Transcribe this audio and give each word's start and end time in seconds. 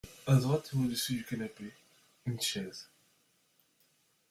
À 0.25 0.35
droite 0.37 0.71
et 0.73 0.77
au-dessus 0.79 1.13
du 1.13 1.23
canapé, 1.23 1.71
une 2.25 2.41
chaise. 2.41 2.89